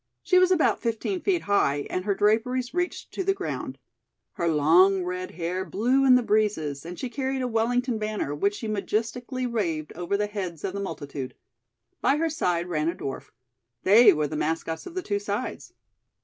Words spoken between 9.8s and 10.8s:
over the heads of the